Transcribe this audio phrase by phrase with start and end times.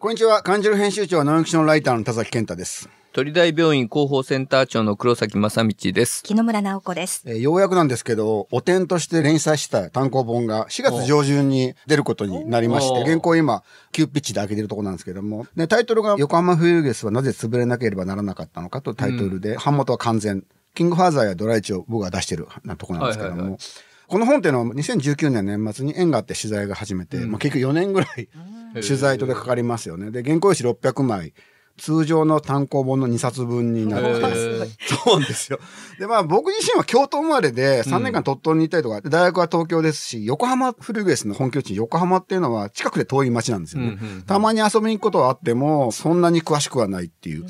[0.00, 0.44] こんにちは。
[0.44, 2.88] 漢字の編集長、ノンフィクションライターの田崎健太です。
[3.12, 6.22] 鳥大病院広報センター長の黒崎正道です。
[6.22, 7.24] 木野村直子です。
[7.26, 20.44] えーようやくなんですけど、お点として連載した単行本が4月上旬に出ることになりまして、お原稿今、急ピッチで開けてるところなんですけども、で、タイトルが横浜フユーゲスはなぜ潰れなければならなかったのかというタイトルで、版元は完全。
[20.76, 28.28] キングファーザーやドライチを僕が出してるなところなんですけども、はいはいはいこの本っていうのは2019年年末に縁があって取材が始めて、まあ、結局4年ぐらい
[28.74, 30.10] 取材とでかかりますよね。
[30.10, 31.34] で、原稿用紙600枚、
[31.76, 34.66] 通常の単行本の2冊分になって、へー
[35.04, 35.60] そうなんですよ。
[35.98, 43.88] で、まあ僕自身は京都生まれで3年間鳥取に行ったりとか、大学は東京ですし、横浜フルグエスの本拠地、横浜っていうのは近くで遠い町なんですよね。
[43.88, 47.46] うんうんうんたまに遊びに行くことはあっても、そんなに詳しくはないっていう。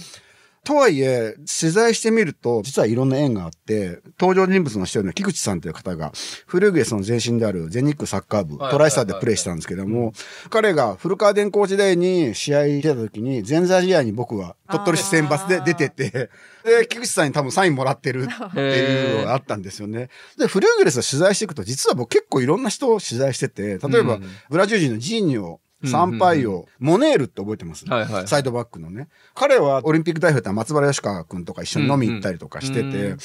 [0.65, 6.12] とはいえ、取材してみると、実はいろんな縁があって、登場人物の一人の菊池さんという方が、
[6.47, 10.12] フルグエスの前身である全日空サッカー部、はいトライスターでプレーしたんですけども、
[10.51, 16.31] 彼が古川電工時代に試合出た時に、前座試合に僕は鳥取市選抜で出てて、
[16.65, 20.11] で、菊池さんに多分サインもらってるっていうのがあったんですよね。
[20.37, 24.25] で、フルーグレスを取材していくと、実は僕結構いろんな人を取材してて、例えば、うん。
[24.50, 28.29] ブラジル人のジーニョ、サンパイオ、モネールって覚えてます、はいはい。
[28.29, 29.09] サイドバックのね。
[29.34, 33.19] 彼はオリンピック代表って松原吉川君とか一緒に飲み行ったりとかしてて、うんうん。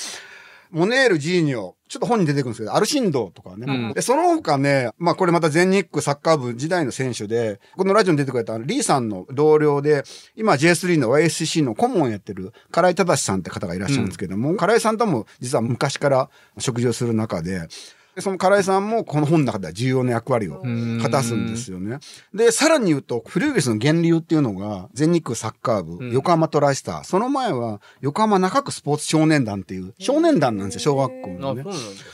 [0.73, 3.65] モネール、ジーニョ、ちょっと本に出てくるんですけど、アルシンドとかね。
[3.67, 3.93] うん。
[3.93, 10.03] で、その他ね、まあこれまた全日空サッカー部時代の選手で、このラジオに出てくれたリーさんの同僚で、
[10.35, 17.67] 今 J3 の YSCC の顧問をやってる、唐井正さんって方がいらっしゃるんですけども、唐井さんとも実は昔から食事をする中で、で
[18.19, 20.61] その唐井さんもこの本の中では重要な役割を
[21.01, 21.99] 果たすんですよね。
[22.33, 26.11] で、さらに言うと、フルーゲスの源流っていうのが、全日空サッカー部、うん。
[26.11, 31.63] 横浜トライスター、その前は横浜中区スポーツ少年団っていう、少年団なんですよ、小学校あ、のね。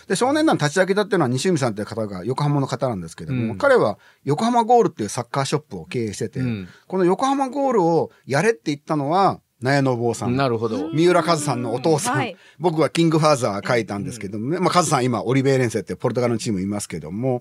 [0.08, 3.58] で、少年団立ち上げたっていうのは西海さんっていう方が横浜の方なんですけども、うん。
[3.58, 6.68] 彼は横浜ゴールっていうサッカーショップを経営してて、うん。
[6.88, 10.36] この横浜ゴールをやれって言ったのは、納屋の坊さん。
[10.36, 10.90] なるほど。
[10.94, 12.18] 三浦和さんのお父さん。
[12.18, 14.60] はい僕はキングファーザー書いたんですけどもね。
[14.60, 17.40] まあ、和さん今、オリベイレンセってポルトガルのチームいますけども。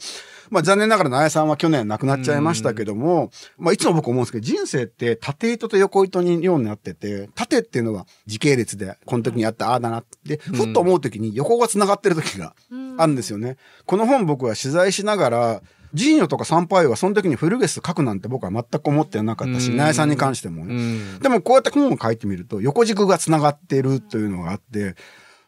[0.48, 12.54] まあ、残念ながら、ナヤさんは去年亡くなっちゃいましたけども、まあ、いつも僕思うんですけど、人生って縦糸と横糸にようになってて、縦っていうのは時系列で、この時にやったああだなって、ふっと思う時に横が繋がってる時が
[12.96, 13.56] あるんですよね。
[13.86, 15.62] この本僕は取材しながら、
[15.94, 20.74] ジーニョとかサンパイオはその時にフルゲス書くなんて僕は全く思ってなかったし、うんナヤさんに関してもね。
[20.74, 21.18] うん。
[21.20, 24.94] でもこうやって本を書いてみると横軸が繋がってるというのがあって、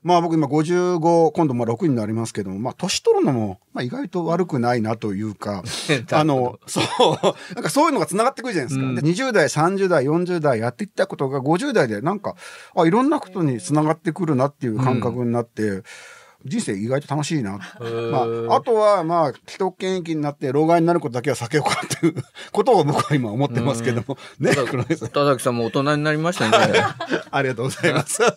[0.02, 5.62] まあ僕今55、今度まあ6になりますけども、まあ年取るのも、まあ意外と悪くないなというか、
[6.12, 8.86] あの、そう、なんかそういうのが繋がってくるじゃないですか。
[8.86, 12.34] うんで20代、30代、40代やっていったことが50代でなんか、
[12.74, 15.82] あ、いろんなことに繋がってくるなっていう感覚になって、
[16.44, 17.52] 人生意外と楽しいな。
[17.52, 17.62] ま
[18.52, 22.14] あ、あとは、まあ、既得権益になって、老害になることだけは避けようかっていう
[22.52, 24.16] ことを僕は今思ってますけども。
[24.38, 24.54] ね。
[24.54, 26.82] 田崎さんも大人になりましたね。
[27.30, 28.22] ありがとうございます。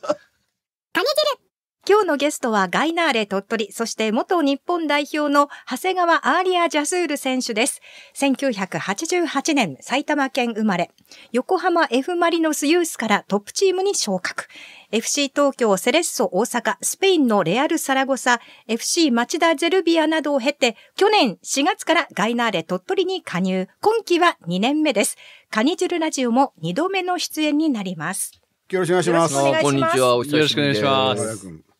[1.85, 7.81] 今日のゲストはガイナーレ鳥取、そして元日本代表の長谷川アーリア・ジャスール選手です。
[8.15, 10.91] 1988年埼玉県生まれ、
[11.33, 14.45] 横浜 F・ マリノスユースからトップチームに昇格。
[14.91, 18.39] FC 東京セレッソ大阪、スペインのレアル・サラゴサ、
[18.69, 23.67] FC 町田ゼルビアなどを経て、去年4月からガイナーレ鳥取に加入。
[23.81, 25.17] 今季は2年目です。
[25.49, 28.41] カニジルラジオも2度目の出演になります。
[28.69, 29.35] よろしくお願いします。
[29.61, 30.15] こんにちは。
[30.15, 30.81] お久しぶりです。
[30.81, 31.72] よろしくお願いします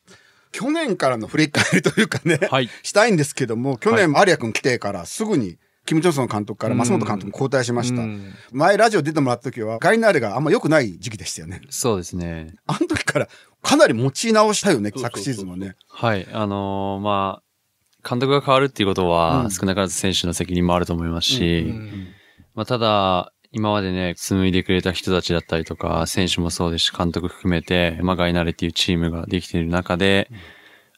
[0.54, 8.02] 去年からの振り返りというかね、はいしたいんですけども、去年、有谷君来てからすぐに、キム・ジョンソン監督から増本監督に交代しました。
[8.02, 11.62] うん前ラジオ出てもらった時は、ガイナーレがあんま良くない時期でしたよね。
[11.70, 12.54] そうですね。
[12.68, 13.28] あの時から
[13.62, 15.76] かなり持ち直したよね、昨シーズンはね。
[15.90, 16.28] はい。
[16.32, 22.08] あのーまあ、監督が変わるっていうことうんは、少なからず選手の責任もあると思いますし、うん
[22.54, 30.30] まあ、ただ、今までね、紡いでくれた人たちだったりとか、選手もそうですし、監督含めて、まあ、ガイナレっていうチームができている中で、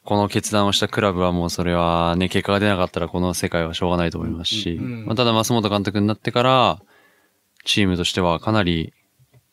[0.04, 6.80] この決断をしたクラブはもうそれはね、結果が出なかったらこの世界はしょうがないと思いますし、うんまあ、ただ、増本監督になってから、
[7.64, 8.94] チームとしてはかなり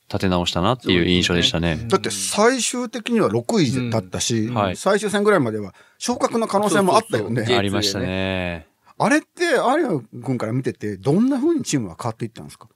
[0.08, 1.78] 立て直したなっていう印象でしたね。
[1.88, 4.54] だって最終的には6位だったし、ん。
[4.54, 4.76] はい。
[4.76, 7.38] 最終戦ぐらいまでは昇格の可能性もあったよね。
[7.38, 7.58] そうそうそう。
[7.58, 8.68] ありましたね。
[9.00, 9.58] あれって、有
[9.88, 12.70] 谷君から見てて、どんな風にチームは変わっていったんですか？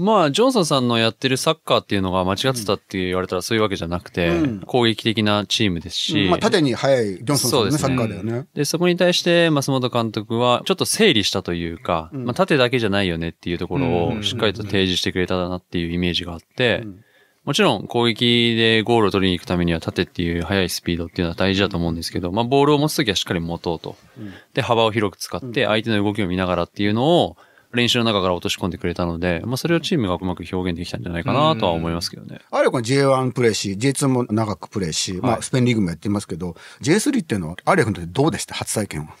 [0.00, 4.60] まあ、ジョンソンさんのやってるサッカーっていうのが間違ってたって言われたらそういうわけじゃなくて、うん。
[4.60, 8.46] 攻撃的なチームですし、まあ、縦に速いジョンソンさんのね、サッカーだよね。
[8.54, 12.24] で、そこに対して、増本監督は、ちょっと整理したというか、うん。
[12.24, 14.18] まあ、縦だけじゃないよねっていうところうん。
[14.20, 17.04] をしっかりと提示してくれたなっていうイメージがあって、うん。
[17.44, 23.96] もちろん攻撃でゴールを取りに行くためには縦っていう速いスピードっていうのは大事だと思うんですけど、まあ、ボールを持つときはしっかり持とうと。
[24.18, 24.32] うん。
[24.54, 27.36] で、幅を広く使って相手の動きを見ながらっていうのを、
[27.72, 32.40] 練習の中から落とし込んでくれたので、まあそれをチームがうまく表現できたんじゃないかなとは思いますけどね。
[32.50, 38.54] アレ君は J1 プレーし、J2 も長くプレーし、まあスペインリーグもやってますけど、J3 っていうのはアレ君にとどうでした？
[38.54, 39.16] 初体験は。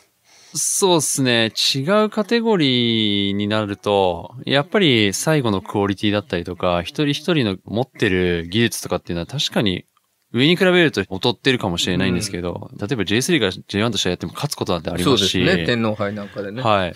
[0.52, 1.52] そうですね。
[1.76, 9.84] 違うカテゴリーになると、やっぱり最後のクオリティだったりとか、一人一人の持ってる技術とかっていうのは確かに
[10.32, 15.38] 上に比べると劣ってるかもしれないんですけど、例えば J3 が J1 と試合やっても勝つことなんてありそうますし。
[15.38, 15.66] ですね。
[15.66, 16.62] 天皇杯なんかでね。
[16.62, 16.94] はい。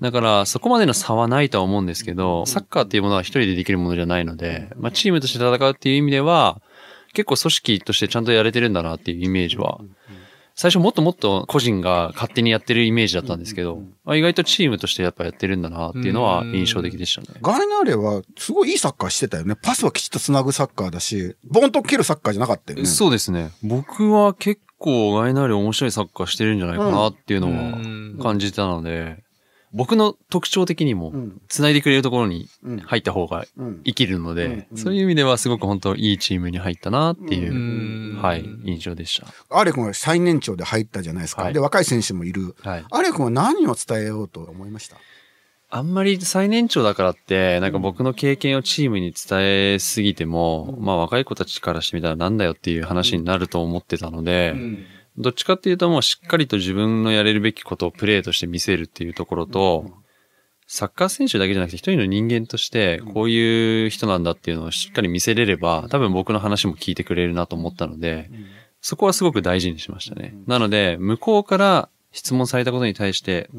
[0.00, 6.60] だから、そこまでの差はないとは思うんですけど、サッカーっていうものは一人でできるものじゃないので、まあ、チームとして戦うっていう意味では、
[7.12, 9.80] 結構組織としてちゃんとやれてるんだなっていうイメージは、
[10.54, 17.28] 最初もっともっと個人が勝手にやってるイメージだったんですけど、あ意外とチームとしてやっぱやってるんだなっていうのは印象的でしたね。
[17.40, 19.56] ガイナーレはすごいいいサッカーしてたよね。
[19.60, 22.84] パスはきちっと繋ぐサッカーだし、ボンと蹴るサッカーじゃなかったよね。
[22.86, 23.50] そうですね。
[23.62, 29.22] 僕は結構ガイナーレ面白いサッカーしてるんじゃないかなっていうのうんは感じたので、
[29.72, 32.78] 僕の特徴的にもうん、繋いでくれるところにうん。
[32.78, 33.82] 入った方がうん。
[33.84, 34.76] 生きるので、うん。
[34.76, 38.22] そういう意味ではすごく本当いいチームに入ったなっていう、うん。
[38.22, 39.26] はい、印象でした。
[39.56, 41.42] アレ君は最年長で入ったじゃないですか。
[41.42, 41.52] はい。
[41.52, 42.54] で、若い選手もいる。
[42.62, 42.84] はい。
[42.90, 44.96] アレ君は何を伝えようと思いました？
[45.72, 52.36] あんまり最年長だからって、なんか僕の経験をチームに伝えすぎても、まあ若い子たちからしてみたらなん。
[52.36, 54.56] だよっていう話になると思ってたので、
[55.20, 59.86] どっちかっていうともうしっかりと自分のやれるべきことをプレーとして見せるっていうところと、
[60.66, 68.30] サッカー選手だけじゃなくて一人の人間としてこういう人なんだっていうのをしっかり見せれれば、多分僕の話も聞いてくれるなと思ったので、
[68.80, 70.34] そこはすごく大事にしましたね。
[70.46, 73.50] なので、向こうから質問されたことに対して、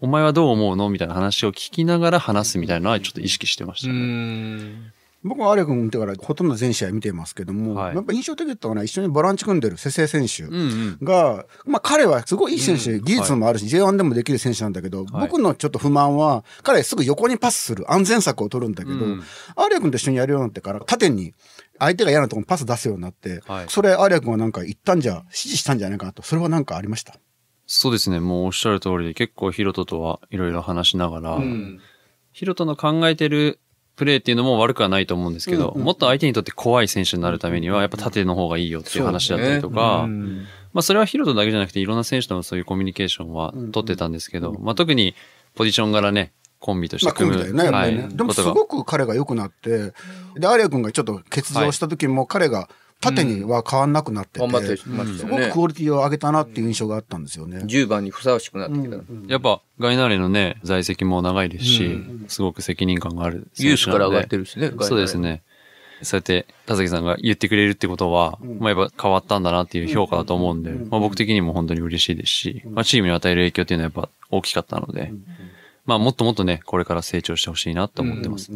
[0.00, 0.88] お前はどう思うの？
[0.88, 4.92] みたいな話を聞きながら話すみたいなのはちょっと意識してましうたね。
[5.24, 5.28] ん。
[5.28, 10.52] 僕はアレ君見てからほとんど全試合見てますけども、はいやっぱ印象的だったのは一緒にボランチ組んでる瀬々選手。
[10.52, 11.04] うんうん。
[11.04, 19.22] が、まあ彼はすごいいい選手、うん技術もあるし、J1 でもできる選手なんだけど、はい僕のちょっと不満は、彼すぐ横にパスする安全策を取るんだけど、うん
[19.56, 21.34] アリア君と一緒にやるようになってから、縦に
[21.78, 27.14] 相手が嫌なところにパス出すようになって、はいそれアリア君はなんか言ったんじゃ、指示したんじゃないかなと、それはなんかありました？
[27.66, 28.18] そうですね。
[28.20, 31.80] もうおっしゃる通りで結構ヒロトとはいろいろ話しながら、うん。
[32.32, 33.60] ヒロトの考えてる
[33.96, 45.14] プレーっていうのも悪くはないと思うんですけど、うんうんもっと相手にとって怖い選手になるためには、やっぱ縦の方がいいよっていう話だったりとか、うんまあそれはヒロトだけじゃなくていろんな選手ともそういうコミュニケーションは取ってたんですけど、まあ特に
[45.54, 48.02] ポジション柄ね、コンビとしまあ、て組む、組みたいね、やっぱりね。
[48.04, 48.16] はい。
[48.16, 49.92] でもすごく彼が良くなって、
[50.36, 52.70] で、アリア君がちょっと欠場した時も彼が
[53.02, 55.28] 縦には変わんなくなってて、頑張ってすよね。
[55.28, 57.58] ごくクオリティを上げたなっていう印象があったんですよね。
[57.58, 58.96] 10番にふさわしくなってきた。
[59.26, 64.72] やっぱガイナーレのね、在籍も長いですし、すごく責任感があるユースから上がるってるしね。
[64.80, 65.42] そうですね。
[66.02, 75.12] そうやって田崎さんが言ってくれるってことは、まあやっぱ変わったんだなっていう評価だと思うんで、まあ僕的にも本当に嬉しいですし、まあチームに与える影響っていうのはやっぱ大きかったので、
[75.84, 78.52] まあもっともっとね、これから成長してほしいなと思ってます。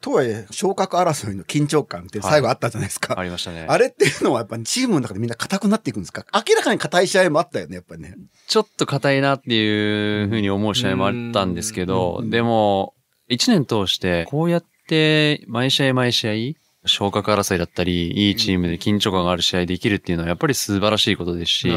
[0.00, 3.18] とはいえ、昇格争いの緊張感って最後あったじゃないですか。
[3.18, 3.66] ありましたね。
[3.68, 6.26] あれっていうのはやっぱチームの中でみんな硬くなっていくんですか？
[6.34, 8.16] 明らかに硬い試合もあったよね、やっぱりね。
[8.48, 12.94] ちょっと硬いなっていうふうに思う試合もあったんですけど、でも、
[13.28, 21.76] 一年通して、こうやって毎試合毎試合、昇格争いだったり、いいチームで緊張感がある試合できるっていうのはやっぱり素晴らしいことですしね。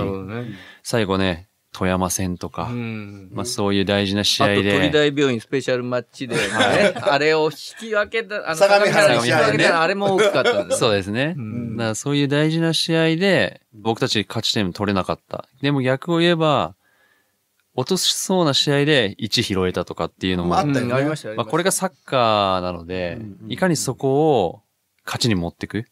[0.81, 3.29] 最後ね、富山戦とか、うん。
[3.33, 6.41] まあそういう大事な試合あと、鳥で、大病院スペシャルマッチで、ね、
[7.01, 10.77] あれを引き分けた、あの、相模原引き分けたあれも大きかったんだ。
[10.77, 11.33] そうですね。
[11.33, 15.47] んだからそういう大事な試合で、僕たち勝ち点取れなかった。
[15.61, 16.75] でも逆を言えば、
[17.75, 21.35] 落としそうな試合で1拾えたとかっていうのも、まああったよねうんありましたよ。
[21.35, 24.61] まあ、これがサッカーなので、いかにそこを
[25.05, 25.85] 勝ちに持っていく。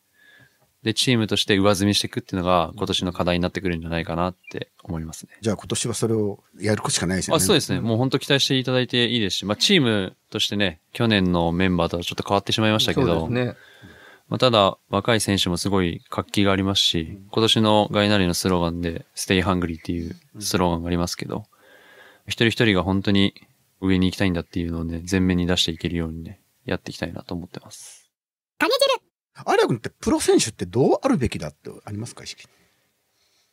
[0.84, 5.32] で、チームとして上積みしていくっていうのが今年の課題になってくるんじゃないかなって思いますね。
[5.42, 7.44] じゃあ今年はそれをやるしかないですよね。
[7.44, 7.80] あそうですね。
[7.80, 13.56] もう本当期待していただいていいですし、まあ、チームとしてね、去年のメンバーとはちょっと変わってしまいましたけそうでど、すね。
[14.28, 21.44] まあ、ただ、若い選手もすごい活気がありますし、今年のガイナリのスローガンで、Stay Hungry っていうスローガンがありますけど、
[22.28, 23.34] 一人一人が本当に
[23.82, 28.10] 上に行きたいんだっていうのをね、前面に出していけるようにね、やっていきたいなと思ってます。
[28.60, 28.66] ア
[29.56, 32.48] リア君ってプロ選手ってどうあるべきだってありますか意識？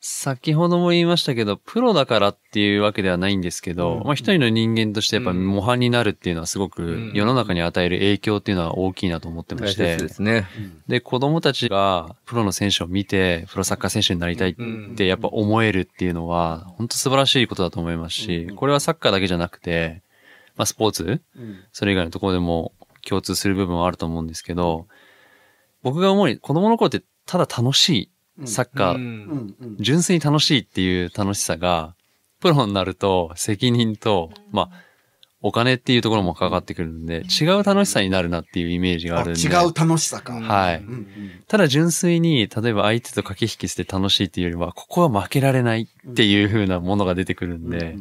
[0.01, 10.47] 先ほども言いましたけど、プロだからっていうわけではないんですけど、まあ一人の人間としてやっぱ模範になるっていうのはすごく世の中に与える影響っていうのは大きいなと思ってま大して、切ですね。
[10.87, 20.05] で、子供たちがプロの選手を見て、プロサッカー選手になりたいってやっぱ思えるっていうのは、本当素晴らしいことだと思いますし、これはサッカーだけじゃなくて、
[20.55, 21.21] まあスポーツ、
[21.73, 22.73] それ以外のところでも
[23.05, 24.87] 共通する部分はあると思うんですけど、
[25.83, 29.77] 僕が思うに子供の頃ってただ楽しいサッカー、うん。
[29.81, 31.95] 純粋に楽しいっていう楽しさが、
[32.41, 34.89] プロになると責任と、まあ、
[35.41, 39.41] お金っていうところもかかってくるんで、違う楽しさになるなっていうイメージがあるんで。
[39.41, 40.35] 違う楽しさか。
[40.35, 40.77] はい。
[40.79, 41.07] うんうん
[41.49, 47.97] ただ純粋に、例えば相手と駆け引きして楽しいっていうよりは、ここは負けられないっていう風なものが出てくるんで、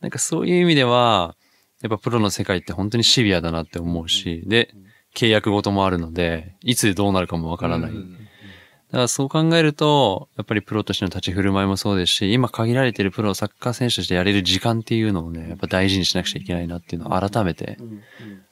[0.00, 1.36] なんかそういう意味では、
[1.82, 4.74] やっぱプロの世界って本当にシビアだなって思うし、で、
[5.14, 7.92] 契約ごともあるので、いつどうなるかもわからない。
[7.92, 17.78] だからそう考えると、やっぱりプロとしての立ち振る舞いもそうですし、今限られているプロサッカー選手としてやれる時間っていうのをね、やっぱ大事にしなくちゃいけないなっていうのを改めて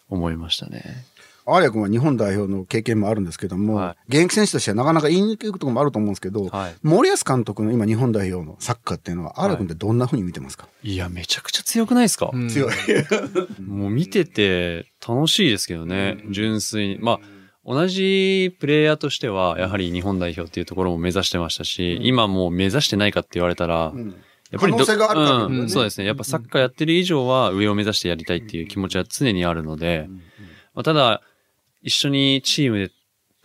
[0.09, 1.05] 思いましたね。
[1.51, 6.75] アーリア君は日本代表の経験もあるんですけども、は現役選手としてはなかなか言いにくいこともあると思うんですけど、はい。
[6.83, 12.49] 森保監督の今日本代表のサッカーっていうのは、アーリア君ってどんな風に見てますか、いや、めちゃくちゃ強くないですか、うん。
[12.49, 12.73] 強い。
[13.67, 16.99] もう見てて楽しいですけどね、純粋に。
[17.01, 17.21] まあ、
[17.65, 23.95] 同じプレイヤーとしては、やはり日本代表っていうところも目指してましたし、今もう目指してないかって言われたら、
[24.51, 25.59] やっぱりど可能性があるからね。
[25.61, 26.07] うん、そうですね。
[26.07, 30.09] やっぱサッカーやってる以上は上を目指してやりたいっていう気持ちは常にあるので、
[30.75, 31.23] まあ、ただ、
[31.89, 32.91] 一緒にチームで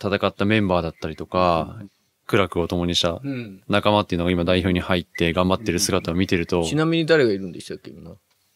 [0.00, 1.76] 戦ったメンバーだったりとか、
[2.26, 3.62] 苦楽を共にしたうん。
[3.68, 8.12] 仲間っていうのが今代表に入って頑張ってる姿を見てると、ちなみに誰がいるんでしたっけ今？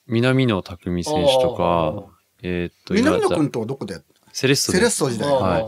[0.06, 2.06] 南野拓実選手とか、
[2.42, 4.00] えーっと、南野君とはどこで
[4.32, 4.78] セレッソで。
[4.78, 5.30] セレッソ時代。
[5.30, 5.58] は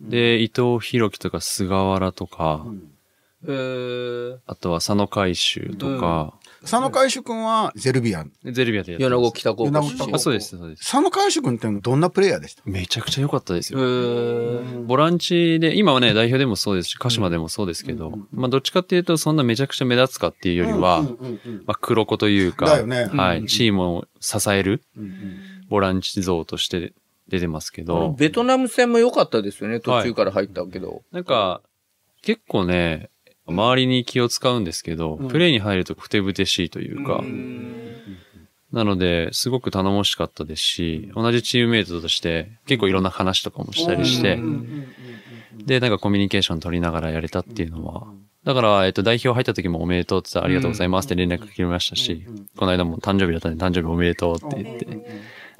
[0.00, 0.04] い。
[0.06, 0.10] い。
[0.10, 2.66] で、伊藤博樹とか菅原とか、
[3.44, 8.32] えー、あとは佐野海舟とか、佐野海舟君はゼルビアン。
[8.44, 9.30] ゼルビアでやって米ます。
[9.30, 10.14] 子北高校米子北高校出身。
[10.14, 10.82] あそうです、そうです。
[10.82, 12.62] 佐野海舟君ってどんなプレイヤーでした？
[12.64, 13.82] めちゃくちゃ良かったですえよ。
[13.82, 21.02] ー、ボランチで、今はね、代表でもそうですし、鹿島でもそうですけど、まあどっちかっていうと、そんなめちゃくちゃ目立つかっていうよりは、
[21.66, 24.82] まあ黒子というか、だよねはい、チームを支える
[25.68, 26.92] ボランチ像として
[27.28, 29.80] 出てますけど、ベトナム戦も良かったですよね。
[29.80, 31.02] 途中から入ったけど。
[31.12, 31.62] なんか、
[32.22, 33.10] 結構ね、
[33.48, 37.22] 周りに気を使うんですけど、プレーに入るとふてぶてしいというか、
[38.72, 44.38] なので、すごく頼もしかったですし、同じチームメイトとして結構いろんな話とかもしたりして、
[45.64, 48.06] で、なんかコミュニケーション取りながらやれたっていうのは、
[48.44, 52.26] だから、えっと、代表入った時もおめでとうって言ったらありがとうございますって連絡くれましたし、
[52.56, 54.86] この間も誕生日だったんで誕生日おめでとうって言って。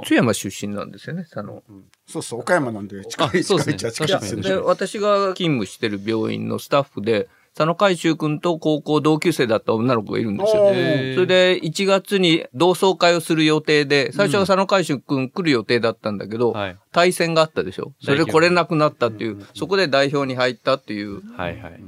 [0.05, 1.63] 津山出身なんですよね、佐野。
[2.07, 4.57] そうそう、岡山なんで近い、近い近いですよで、ね。
[4.57, 10.63] 私が勤務してる病院のスタッフで、佐野海舟君と高校同級生だった女の子がいるんですよ。
[10.63, 16.79] おそーれで、1月に同窓会をする予定で、最初は佐野海舟君来る予定だったんだけど、はい。
[16.93, 17.95] 対戦があったでしょ。
[18.01, 21.21] それで来れなくなったっていう、そこで代表に入ったっていう。
[21.37, 21.81] はいはい。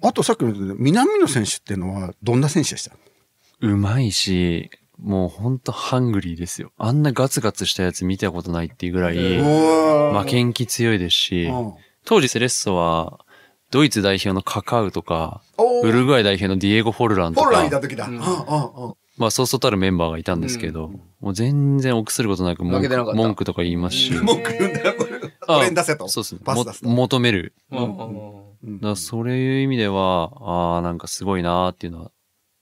[0.00, 2.96] あとさっきの言った南野選手っていうのはどんな選手でした？
[3.60, 6.72] うまいし、もうほんとハングリーですよ。
[6.78, 11.50] あんなガツガツしたやつ見たことないっていうぐらい、負けん気強いですし、
[12.06, 13.23] 当時セレッソは、
[13.74, 15.42] ドイツ代表のカカウとか、
[15.82, 18.06] ウルグアイ代表のディエゴ・フォルランとポーランいたか、時だ。
[18.06, 20.90] うんうんうんうんまあそうそうたるメンバーがいたんですけど、
[21.20, 25.10] もう全然臆することなく文句とか言いますし、 文句言うんだよ、これ。
[25.46, 26.08] あ俺に出せと。
[26.08, 26.40] そうですね。
[26.44, 27.52] パス出すとも求める。
[27.70, 27.80] う
[28.70, 32.10] んだそういう意味では、ああ、なんかすごいなーっていうのは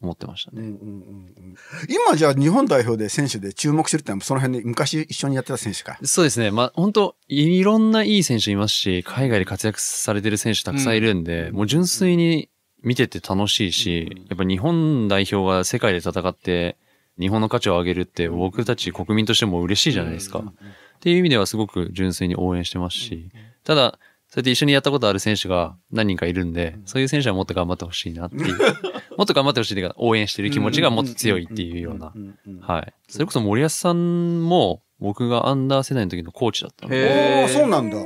[0.03, 0.61] 思ってましたね。
[0.61, 1.57] うんうんうんうん
[1.89, 5.99] 今じゃあ日本代表で選手で注目してるってのはその辺で昔一緒にやってた選手か。
[6.03, 6.51] そうですね。
[6.51, 12.49] まあ、本当いろんないい選手いますし、海外で活躍されてる選手たくさんいるんで、もう純粋に
[12.83, 16.77] 見てて楽しいし、やっぱ日本代表が世界で戦って、
[17.19, 20.39] 日本の価値を上げるって僕たち国民としても嬉しいじゃないですか。
[20.41, 20.55] っ
[21.01, 23.31] ていう意味ではすごく純粋に応援してますし、
[23.65, 23.99] ただ、
[24.33, 28.57] そうやって一緒にやったことある選手が何人かいるんで、そういう選手はもっと頑張ってほしいなっていう、
[29.19, 32.15] もっと頑張ってほしいっていうか、応援してる気持ちがもっと強いっていうような。
[32.63, 32.95] はい。
[33.09, 37.99] それこそ森保さんも僕がアンダー世代の時のコーチだったので、へおー、そうなんだ。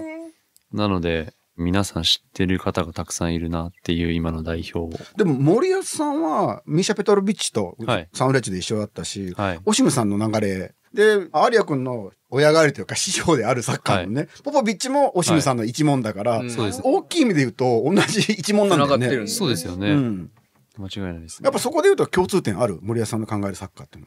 [0.73, 4.91] なので、皆さん知ってる方がたくさんいるなっていう今の代表を。
[5.17, 9.61] でも森保さんはミシャ・ペトロビッチとはいサンフレッチェで一緒だったし、はい。
[9.65, 16.81] オシムさんの流れで、アリア君の親代わりというか師匠であるサッカーのね、ポポビッチもオシムさんの一門だから、うんそうです。
[16.83, 19.27] 大きい意味で言うと同じ一門なんだよね。
[19.29, 19.91] そうですよね。
[19.91, 20.31] うん。
[20.79, 22.79] 間違いないですねやっぱそこで言うと共通点ある？
[22.83, 23.99] 森保さんの考えるサッカーって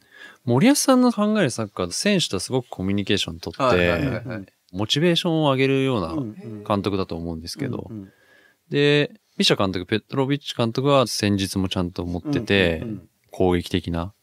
[0.46, 4.46] 森保さんの考えるサッカー、選手とすごくコミュニケーション取はいはいはいって、はい。
[4.72, 8.12] モチベーションを上げるようなうん監督だと思うんですけどう、ん
[8.70, 14.14] で、ミシャ監督、ペトロビッチ監督は戦術もちゃんと持っててうんうん、攻撃的な、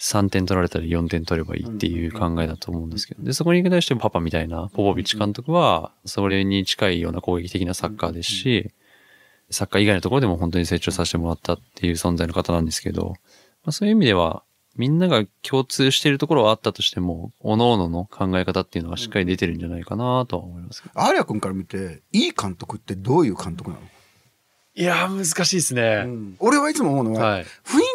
[0.00, 8.70] 3点取られたら4点取ればいいっていう考えだと思うんですけど、で、そこに対してパパみたいな、ポポビッチ監督は、それに近いような攻撃的なサッカーですし、
[9.50, 13.16] サッカー以外のところでも本当に成長させてもらったっていう存在の方なんですけど、
[13.62, 14.42] まあ、そういう意味では、
[14.76, 20.98] みんなが共通しているところはあったとしても、各々の考え方っていうのはしっかり出てるんじゃないかなとは思いますけど。
[20.98, 23.82] アリア君から見て、いい監督ってどういう監督なの？
[24.80, 26.04] いいやー、難しいですうね。
[26.04, 27.42] ん俺はいつも思うのは、はい。
[27.42, 27.46] 雰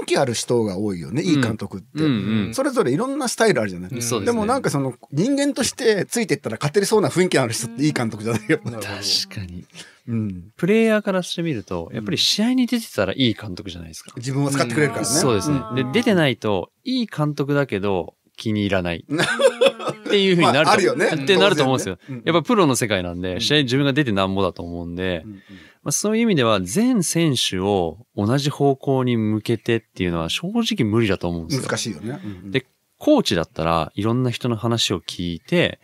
[0.04, 1.88] 囲気ある人が多いよね、いい監督って。
[1.96, 2.06] うん
[2.48, 3.90] うんそれぞれいろんなスタイルあるじゃない？
[3.90, 4.26] うんですね。
[4.26, 8.60] でもなんかその人間としてついていったら勝てりそうな雰囲気のある人っていい監督じゃないよ。
[8.66, 8.96] なるほど確
[9.34, 9.66] かに。
[10.08, 10.44] うん。
[10.56, 14.12] プレイヤーからしてみると、やっぱり試合に出てたらいい監督じゃないですか。
[14.18, 15.08] 自分を使ってくれるからね。
[15.08, 15.74] そうですねう。
[15.74, 19.04] んで、出てないと、いい監督だけど、気に入らない。
[19.10, 21.98] っていうふうになると、まああるよねってなると思うんですよ。
[22.10, 25.42] ねやっぱプロの世界なんで、うん試合自分が出てなんぼだと思うんで、うん
[25.86, 31.68] まあ、そういう意味では、全選手を同じ方向に向けてっていうのは正直無理だと思うんですよ。
[31.68, 32.20] 難しいよね。
[32.24, 32.66] うんで
[32.98, 35.80] コーチだったらいろんな人の話を聞いて、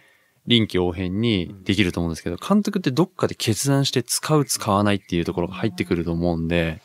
[0.47, 6.81] 臨機応変にできると思うんですけど、監督ってどっかで決断して使う使わないっていうところが入ってくると思うんで、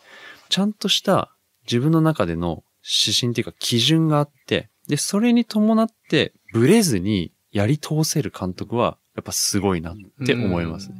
[0.50, 1.32] ちゃんとした
[1.62, 10.90] 自分の中での指針っていうか基準があって、で、それに伴ってブレずにやり通せる監督はやっぱすごいなって思います。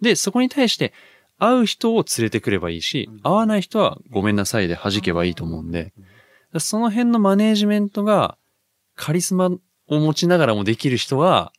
[0.00, 0.92] で、そこに対して
[1.38, 5.92] 会う人を連れてくればいいし、会わない人はごめんなさいで弾けばいいと思うんで、
[6.58, 8.38] その辺のマネージメントが
[8.94, 11.52] カリスマを持ちながらもできる人は、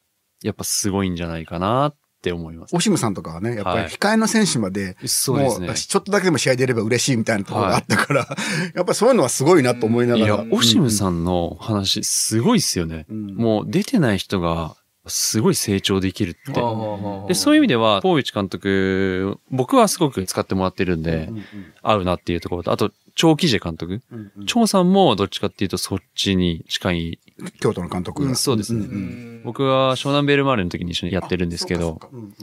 [0.43, 2.75] やっぱすごいんじゃないかなって思います。
[2.75, 5.73] オシムさんとかはね、やっぱりはい控えの選手まで、そうですね。
[5.73, 8.27] ちょっとだけでも試合出れば嬉しいみたいなところがあったから、
[8.75, 13.05] やっぱりそういうのはすごいなと思いないがやら。、オシムさんの話、すごいっすよね。
[13.09, 14.75] うん、もう出てない人が、
[15.09, 16.59] すごい成長できるって。
[16.61, 21.43] あで、そういう意味では、ポーウィッチ監督、僕はすごく使ってもらってるんでう、ん
[21.81, 24.01] 合うなっていうところと、あと、長期ジェ監督。
[24.11, 24.45] うんうん。
[24.45, 27.19] 長さんもどっちかっていうとそっちに近い。
[27.59, 28.29] 京都の監督が。
[28.29, 28.85] うんそうですね。
[28.85, 32.33] んん僕は湘南ベルマーレの時に一緒にやってるんですけどう、んうんうん。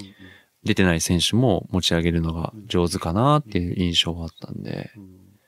[0.64, 4.90] 出てない選手も持ち上げるのが上手かなっていう印象があったんで、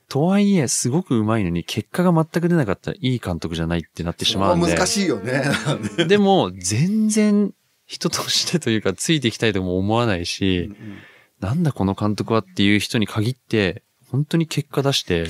[0.09, 4.73] とはいえ、すごく上手いのに結果が全く出なかったらいい監督じゃないってなってしまうんで。
[4.73, 5.43] 難しいよね。
[6.07, 7.53] でも、全然
[7.85, 10.71] 人としてというかついていきたいとも思わないし、
[11.39, 15.27] なんだこの監督はっていう人に限って、本当に結果出して、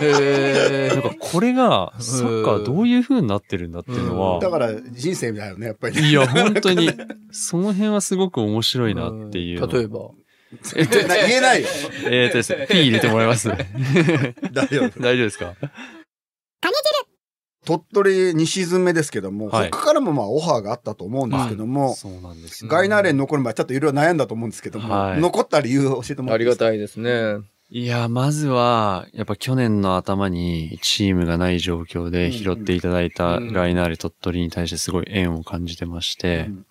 [0.00, 6.08] へなんかこれがサッカーどういう風になってるんだっていうのは、だから人生だよね、やっぱりね。
[6.08, 6.90] いや、本当に、
[7.32, 9.66] その辺はすごく面白いなっていうの。
[9.66, 10.10] 例えば。
[11.08, 11.68] な言えないよ。
[12.06, 13.48] えーとですね、P 入れてもらいます。
[13.48, 13.56] 大
[14.68, 15.00] 丈夫。
[15.00, 15.54] 大丈夫ですか？
[17.66, 22.70] 鳥取2シーズン目ですけども、はい他からもまあオファーがあったと思うんですけども、そうなんですよ。
[22.70, 26.66] ガイナーレに残る前ちょっといろいろ悩んだと思うんですけども、はい残った理由を教えてもらっていいですか？
[26.66, 27.46] ありがたいですね。
[27.70, 36.66] いや、まずは、やっぱ去年の頭にチームがない状況で拾っていただいたうんガイナーレ鳥取に対してすごい縁を感じてまして、うん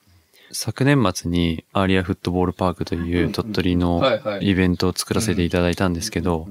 [0.54, 4.02] 昨年末にアーリアフットボールパークという鳥取の。
[4.42, 6.48] イベントを作らせていただいたんですけど、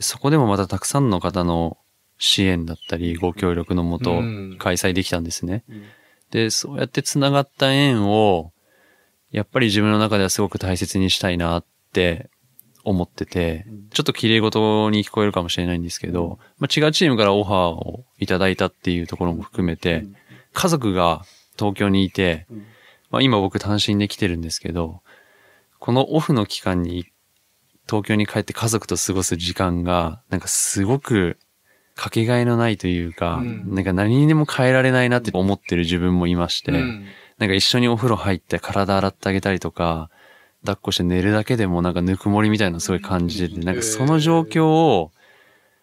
[0.00, 1.78] そこでもまたたくさんの方の
[2.18, 4.56] 支援だったりご協力のもとうん。
[4.58, 5.64] 開催できたんですね。
[5.68, 5.84] うん。
[6.30, 8.52] で、そうやって繋がった縁を、
[9.30, 12.30] やっぱり自分の中ではすごく大切にしたいなって
[12.84, 20.04] 思ってて、ちょっと綺麗事に聞こえるかもしれないんですけど、まあ、違うチームからオファーをいただいたっていうところも含めて、
[20.52, 21.24] 家族が
[21.58, 22.66] 東京にいて、うん
[23.12, 25.02] まあ、今僕単身で来てるんですけど、
[25.78, 27.06] このオフの期間に
[27.86, 31.38] 東京に帰って家族と過ごす時間が、なんかすごく
[31.94, 37.06] かけがえのないというか、うんなんか何にでも変えられないなって思ってる自分もいまして、うん
[37.38, 40.10] なんか一緒にお風呂入って体洗ってあげたりとか、
[40.60, 45.10] 抱っこして寝るだけでもなんかぬくもりみたいなのすごい感じてて、なんかその状況を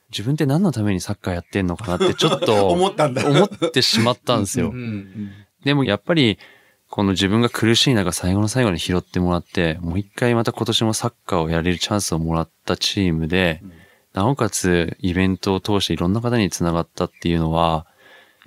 [0.09, 3.29] 自分って何のためにサッカーやってんのかなってちょっと 思ったんだ。
[3.29, 4.73] 思ってしまったんですよう。
[4.73, 5.31] ん
[5.65, 6.39] でもやっぱり、
[6.89, 13.61] この自分が苦しい中最後の最後に拾ってもらって、もう一回また今年もサッカーをやれるチャンスをもらったチームで、
[14.13, 17.85] なおかつイベントを通していろんな方に繋がったっていうのは、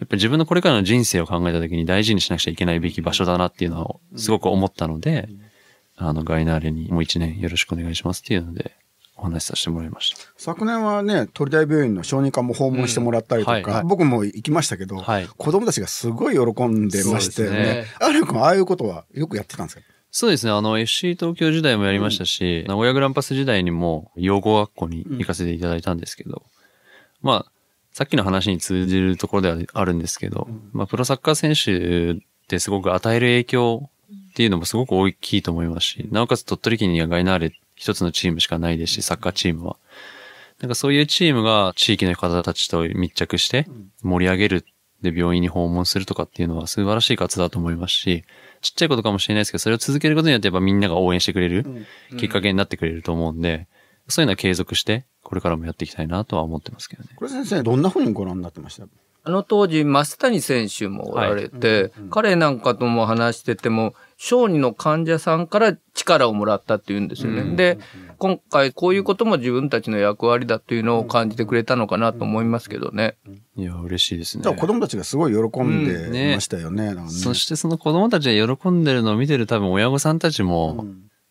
[0.01, 5.29] やっぱり自分のこれからの人生を考えた時に大事にしなくちゃいけないべき場所だなっていうのをすごく思ったので、
[5.97, 8.75] あの、ガイナーレにもう一年よろしくお願いしますっていうので、
[9.23, 10.17] お話しさせてもらいました。
[10.37, 15.27] 昨年はね、鳥大病院の小児科も訪問してもらったりとか、うんはいはい僕も行きましたけど、はい。
[15.27, 17.87] 子供たちがすごい喜んでましたよねね。
[18.01, 19.83] アレ君、ああいうことはよくやってたんですか？
[20.11, 20.53] そうですね。
[20.53, 26.43] あの、FC 東京時代もやりましたし、名古屋グランパス時代にも養護学校に行かせていただいたんですけど、
[27.23, 27.53] まあ、
[27.93, 33.91] さっきの話に通じるところではあるんですけど、まあ、プロサッカー選手ってすごく与える影響
[34.31, 37.53] っていうのもすごく大きいと思いますし、なおかつ鳥取県にはガイナーレ
[37.83, 39.77] 一つのチームしかないですし、サッカーチームは。
[40.61, 43.67] なんかそういうチームが地域の方たちと密着して
[44.05, 44.65] 盛り上げる
[45.03, 48.23] で病院に訪問するとかっていうのは素晴らしい活動だと思いますし、
[48.61, 51.67] ちっちゃいことかもしれないですけど、それを続けることによってやっぱみんなが応援してくれる
[52.17, 53.67] きっかけになってくれると思うんで、
[54.07, 57.09] そういうのは継続して、これからもやっていきたいなとは思ってますけどね。
[57.17, 58.87] これ先生、どんな風にご覧になってました？
[59.25, 67.57] あの当時、増谷選手もおられて、彼なんかとも話してても、小児の患者さんから力をもらったって言うんですよね。
[67.57, 67.79] で、
[68.19, 73.17] 今回こういうことも自分たちの役割だというのを感じてくれたのかなと思いますけどね。
[73.57, 74.45] いや、嬉しいですね。
[74.45, 76.85] 子供たちがすごい喜んうんでねましたよね。
[76.85, 80.87] なんかねそしてその子供たちが喜んでるのを見てる多分親御さんたちも、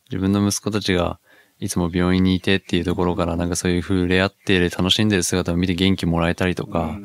[0.09, 1.21] 自分の息子たちが
[1.59, 6.99] いつも病院にいてっていうところからなんかそういう触れ合って楽しんでる姿を見て元気もらえたりとか、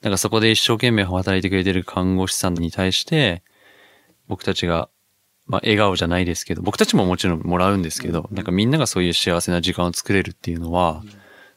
[0.00, 3.42] なんかそこで一生懸命働いてくれてる看護師さんに対して、
[4.26, 4.88] 僕たちが、
[5.48, 11.02] まあ笑顔じゃないですけど、僕たちももちろんもらうんですけど、なんかみんながそういう幸せな時間を作れるっていうのは、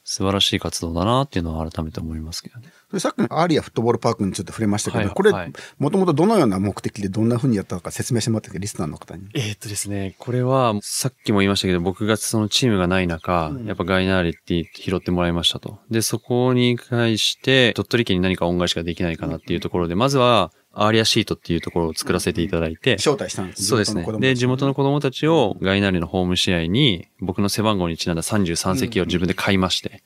[0.04, 2.70] 素晴らしい活動だなっていうのは改めて思いますけどね。
[2.92, 9.28] でさっきのアーリアフットボールパークにちょっと触れましたけど、はいこれ、はいもともとどのような目的でどんな風にやったのか説明してもらってリスナーの方に。
[9.34, 15.80] えーっとですね、これは、さっきも言いましたけど、僕がそのチームがない中、やっぱガイナーレって拾ってもらいましたと。
[15.90, 23.66] で、そこに対して、鳥取県に何か恩返しができないかなっていうところで、まずは、アーリアシートっていうところを作らせていただいて、招待したんです。
[23.66, 24.06] そうですね。
[24.20, 30.02] で、地元の子供たちをガイナーレのホーム試合に、僕の背番号にちなんだ33席を自分で買いまして、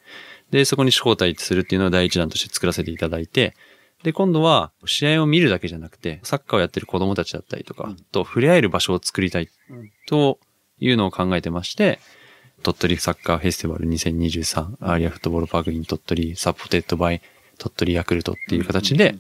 [0.51, 3.55] で、そこに招待するっていうのを第一弾として作らせていただいて、
[4.03, 9.49] で、今度は試合を見るだけじゃなくて、サッカーをやってる子供たちだったりとか、と触れ合える場所を作りたい
[10.07, 10.39] と
[10.79, 11.99] いうのを考えてまして、
[12.63, 17.21] 鳥取サッカーフェスティバル2023アーリアフットボールパークイン鳥取 supported by
[17.59, 19.15] 鳥取ヤクルトっていう形で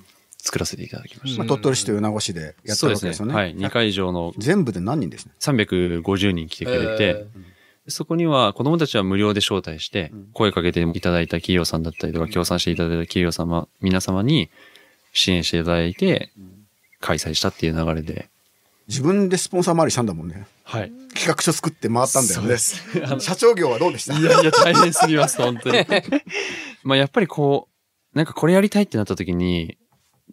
[0.45, 1.39] 作らせていただきました。
[1.39, 3.09] まあ、鳥取市と米子市でやったそうですね。
[3.09, 3.33] わけですよね。
[3.33, 3.55] はい。
[3.55, 7.25] 2会場の全部で何人ですね？350人来てくれて、
[7.87, 14.49] そこには子供たちは無料で招待して、声かけていただいた企業さんだったりとか、協賛していただいた企業様、皆様に
[15.13, 16.29] 支援していただいて、
[17.01, 18.29] 開催したっていう流れで。
[18.87, 20.45] 自分でスポンサー回りしたんだもんね。
[20.63, 20.91] はい。
[21.15, 22.45] 企画書作って回ったんだよね。
[22.45, 22.83] そうです
[23.19, 24.17] 社長業はどうでした？
[24.19, 25.77] いやいや、大変すぎます、本当に。
[26.83, 27.67] まあやっぱりこ
[28.13, 29.77] う、なんかこれやりたいってなった時に、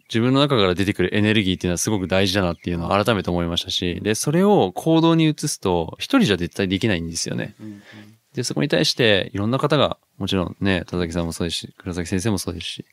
[0.09, 7.55] 自分の中から出てくるエネルギーっていうのはすごく大事だなっていうのを改めて思いましたし、で、それを行動に移すと、一人じゃ絶対できないんですよね。
[8.33, 12.85] で、そこに対して、いろんな方が、もちろんね、田崎さんもそうですし、黒崎先生もそうですし、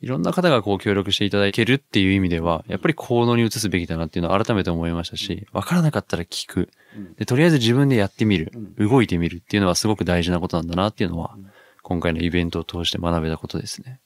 [0.00, 6.70] いろんな方がこう協力していただけるっていう意味では、やっぱり行動に移すべきだなっていうのを改めて思いましたし、わからなかったら聞く。
[7.16, 8.52] で、とりあえず自分でやってみる。
[8.78, 11.36] 動いてみるっていうのはすごく大事なことなんだなっていうのは、
[11.82, 13.98] 今回のイベントを通して学べたことですね。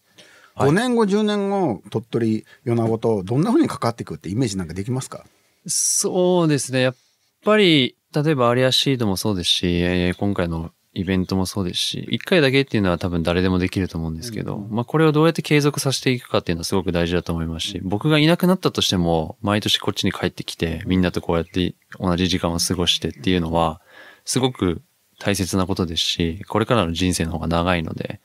[0.55, 0.71] はい。
[0.71, 5.25] 5年後、10年後、鳥取、米子とどんな風に関わっていくってイメージなんかできますか？
[5.67, 6.81] そうですね。
[6.81, 6.97] やっ
[7.45, 23.81] ぱり、例えばアリアシードもそうですし、えー今回のイベントもそうですし、一回だけっていうのは多分誰でもできると思うんですけど、まあこれをどうやって継続させていくかっていうのはすごく大事だと思いますし、僕がいなくなったとしても、毎年こっちに帰ってきて、みんなとこうやって同じ時間を過ごしてっていうのは、
[24.27, 24.83] すごく
[25.19, 28.21] 大切なことですし、これからの人生の方が長いので、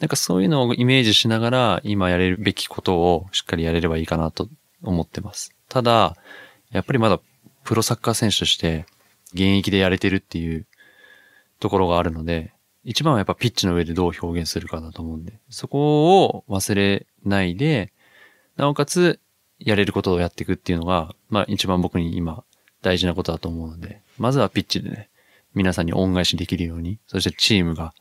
[0.00, 4.48] なんかそういうのをイメージしながら、今やれるべきことをしっかりやれればいいかなと
[4.82, 5.54] 思ってます。
[5.68, 6.16] ただ、
[6.70, 7.20] やっぱりまだ
[7.64, 8.86] プロサッカー選手として
[9.34, 10.66] 現役でやれてるっていう
[11.60, 17.92] ところがあるので、一番はやっぱピッチの上でどう表現するかだと思うんで、そこを忘れないで、
[18.56, 19.20] なおかつ
[19.58, 22.42] やれることをやっていくっていうのが、まあ一番僕に今
[22.80, 25.10] 大事なことだと思うので、まずはピッチでね、
[25.54, 27.92] 皆さんに恩返しできるように、そしてチームが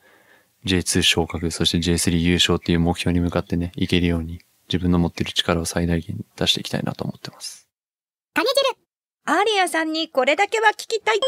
[0.65, 7.69] J2 昇格、そして J3 優勝っていう目標に向かってね、いけるように、自分の持っている力を最大限に出していきたいなと思ってます。
[9.29, 11.19] アーリアさんにこれだけは聞きたい。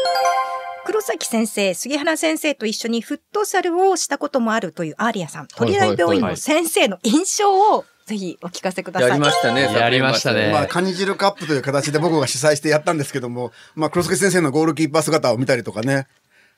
[0.84, 9.08] 黒崎先生、杉原先生と一緒にフットサルをしたこともあるというアーリアさん、鳥大病院の先生の印象をぜひお聞かせください。
[9.10, 9.62] やりましたね。
[9.62, 16.08] やりましたねまあ、カニ汁カップという形で僕が主催してやったんですけども、まあ、黒助先生のゴールキーパー姿を見たりとかね。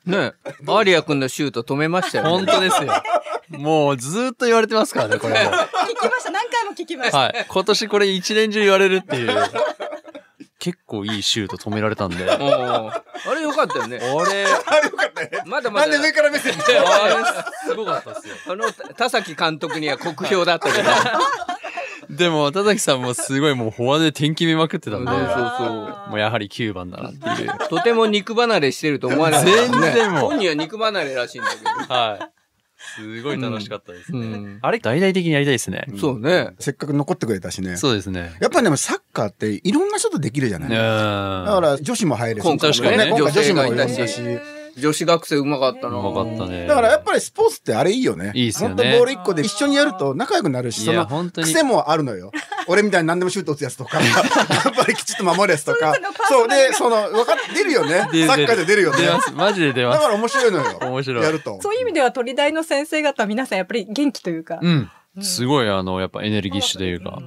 [0.07, 0.33] ね
[0.69, 2.31] アリア君のシュート止めましたよ、ね。
[2.31, 2.93] 本当ですよ。
[3.51, 5.39] もうずーっと言われてますからね、これも。
[5.41, 6.31] 聞きました。
[6.31, 7.19] 何回も聞きました。
[7.19, 7.47] はい。
[7.49, 9.31] 今年これ一年中言われるっていう。
[10.65, 12.25] 結構いいシュート止められたんで。
[12.25, 13.03] あ
[13.35, 13.99] れよかったよね。
[13.99, 15.31] れ、あれよかったね。
[15.45, 16.09] まだまだなんで。
[16.09, 17.15] 上から目線 あれ
[17.69, 18.35] すごかったですよ。
[18.49, 20.89] あの、田崎監督には酷評だったけど。
[22.09, 25.69] でも、田崎さんもすごいもうフォワードで天気見まくってたんで、そうそう
[26.09, 27.69] もうやはり9番だなっていう。
[27.69, 29.69] とても肉離れしてると思わなかった、ね。
[29.69, 32.34] 全然もう本人は肉離れらしいんだけはい。
[32.97, 34.19] すごい楽しかったですど。
[34.19, 34.27] ね。
[34.27, 35.87] うんあれ、大々的にやりたいですね。
[35.99, 36.51] そうね。
[36.59, 37.77] せっかく残ってくれたしね。
[37.77, 38.33] そうですね。
[38.41, 40.69] やっぱりでもサッカーっていろんな人とできるじゃない。
[40.69, 40.75] うん。
[40.75, 44.54] だから女子も入れ今回確かにね今回女子もいたし。
[44.77, 45.99] 女子学生うまかったな。
[45.99, 46.67] うまかったね。
[46.67, 48.33] だからやっぱりスポーツってあれいいよね。
[48.35, 52.33] いいっすよね本当ボール一個で一緒にやると仲良くなるし、その本当に癖もあるのよ。
[52.67, 55.95] 俺みたいに何でもシュート打つやつとか、 やっぱりきちっと守るやつとか
[56.29, 58.01] そうで、その、わかっ出るよね。
[58.01, 59.03] サ出るッカーで出るよね。
[59.03, 59.33] 出ます。
[59.33, 59.99] マジで出ます。
[59.99, 60.79] だから面白いのよ。
[60.81, 61.61] 面白いやると。
[61.63, 64.59] そういう意味では鳥大の先生方、皆さんやっぱり元気というか。
[64.61, 64.91] うん。
[65.21, 67.19] すごい、あの、やっぱエネルギッシュというか。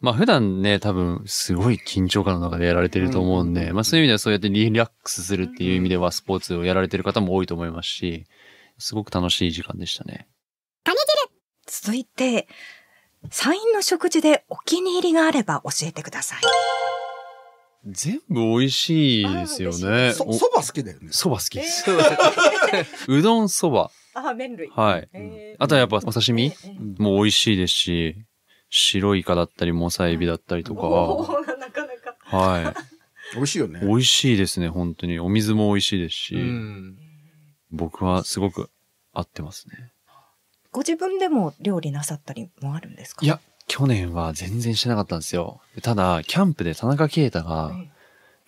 [0.00, 8.26] まあ普段ね、多分すごい緊張感の中でやられてると思うんで、まあそういう意味ではそうやってリラックスするっていう意味ではスポーツをやられてる方も多いと思いますし、
[8.78, 10.28] すごく楽しい時間でしたね。
[11.70, 12.48] 続いて、
[13.30, 16.40] サインの食事でお気に入りがあれば教えてください。
[17.86, 20.12] 全部美味しいですよね。
[20.12, 21.08] そ、おそば好きだよね。
[21.12, 21.88] そば好きです。
[23.08, 23.90] うどんそば。
[24.14, 24.68] あ、麺類。
[24.70, 25.08] はい。
[25.58, 28.16] あとはやっぱお刺身ええも美味しいですし、
[28.70, 32.16] 白イカだったり、モサエビだったりとおか、ーなかなか。
[32.24, 32.74] は
[33.34, 33.86] 美味しいよねい。。
[33.86, 35.18] 美味しいですね、本当に。
[35.20, 36.98] お水も美味しいですし、うん。
[37.70, 38.70] 僕はすごく
[39.12, 39.92] 合ってますね。
[40.72, 43.24] ご自分でも料理なさったりもあるんですか？
[43.24, 45.60] いや、去年は全然してなかったんですよ。
[45.82, 47.88] ただ、キャンプで田中啓太がえ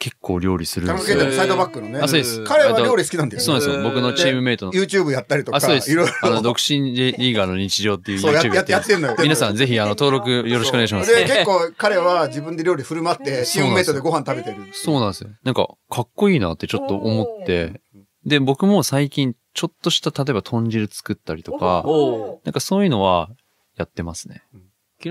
[0.02, 1.16] 結構料理するん田ですよ。
[1.16, 2.00] 中健太のサイドバックのね。
[2.02, 2.42] あ、そうです。
[2.42, 3.40] 彼は料理好きなんだよ。
[3.40, 3.80] そうなんですよ。
[3.80, 4.72] えー僕のチームメイトの。
[4.72, 6.08] YouTube やったりとか、あ、そうですいろい。
[6.08, 6.12] ろ。
[6.22, 11.14] あの、独身リーガーの日常っていうそうや YouTube やってやってんのよ皆さんぜひ、あの、登録よろしくお願いします。
[11.14, 14.56] で、結構彼は自分で料理振る舞って、チームメイトでご飯食べてる。
[14.72, 15.30] そうなんですよ。
[15.44, 17.80] なんか、かっこいいなってちょっと思って、
[18.26, 23.30] で、僕も最近、ちょっとした、例えば豚汁作ったりとか、おなんかそういうのは
[23.76, 24.42] やってますね。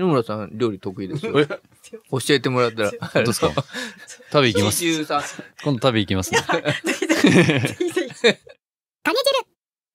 [0.06, 1.32] 村さん料理得意ですよ。
[1.34, 2.90] 教えてもらったら。
[2.90, 3.52] 本当ですか？
[4.32, 4.84] 食べ行きます。
[5.64, 6.40] 今度食べ行きますね。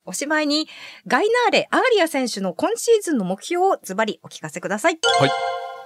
[0.06, 0.70] おしまいに、
[1.06, 4.98] ガイナーレ・アーリア選手の今シーズンの目標をズバリお聞かせください。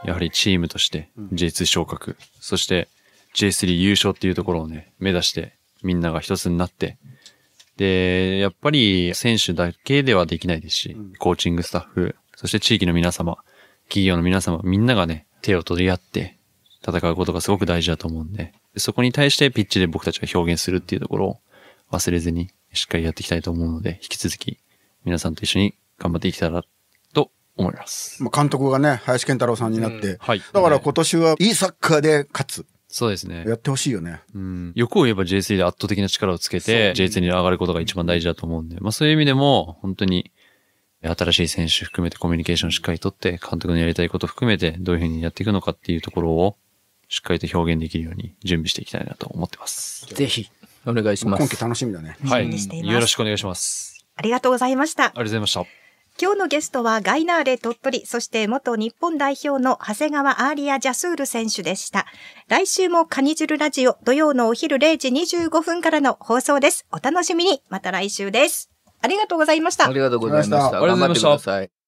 [0.05, 2.87] やはりチームとして J2 昇格、そして
[3.33, 6.97] J3 優勝っていうところをね、目指してみんなが一つになって、
[7.77, 13.37] で、やっぱり選手だけではできないですし、コーチングスタッフ、そして地域の皆様、
[13.91, 16.37] 企業の皆様、みんながね、手を取り合って
[16.81, 21.39] 戦うことがすごく大事だと思うんで、そこに対してピッチで僕たちが表現するっていうところを
[21.91, 24.59] 忘れずにしっかりやっていきたいと思うので、引き続き
[25.03, 26.63] 皆さんと一緒に頑張っていけたら
[27.13, 28.23] と思います。
[28.23, 30.17] まあ監督がね、林健太郎さんになって。
[30.21, 30.41] はい。
[30.53, 32.65] だから今年はいいサッカーで勝つ。
[32.87, 33.43] そうですね。
[33.45, 34.21] やってほしいよね。
[34.33, 34.71] うん。
[34.75, 40.30] 欲を言えば J3 で圧倒的な力をつけて、J2 に上がることが一番大事だと思うんで、まあそういう意味でも、本当に、
[41.03, 46.57] 新しい選手含めてコミュニケーションをしっかりとって、監督のやりたいことを含めて、どういうふうにやっていくのかっていうところを、
[47.09, 50.05] しっかりと表現できるように準備していきたいなと思ってます。
[50.05, 50.49] ぜひ、
[50.85, 51.41] お願いします。
[51.41, 52.17] 今季楽しみだね。
[52.25, 52.47] はい。
[52.47, 54.05] にしていますよろしくお願いします。
[54.15, 55.07] ありがとうございましたあ。
[55.07, 55.65] りがとうございました。
[56.21, 62.05] 今日のゲストはガイナーレ鳥取、そして元日本代表の長谷川アーリア・ジャスール選手でした。
[62.47, 66.85] 来週もカニ汁ラジオ土曜のお昼0時25分からの放送です。
[66.91, 67.63] お楽しみに。
[67.69, 68.70] また来週です。
[69.01, 69.93] ありがとうございましたあ。
[69.93, 70.71] りがとうございました。
[70.71, 71.80] 頑張ってください。